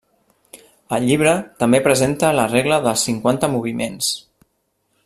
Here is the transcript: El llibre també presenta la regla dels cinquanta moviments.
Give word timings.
El 0.97 1.05
llibre 1.09 1.33
també 1.63 1.81
presenta 1.89 2.33
la 2.39 2.47
regla 2.55 2.81
dels 2.87 3.05
cinquanta 3.11 3.53
moviments. 3.59 4.11